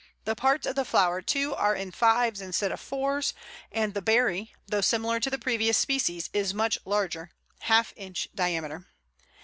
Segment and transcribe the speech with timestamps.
[0.25, 3.35] The parts of the flower, too, are in fives instead of fours;
[3.71, 8.87] and the "berry," though similar to the previous species, is much larger (half inch diameter).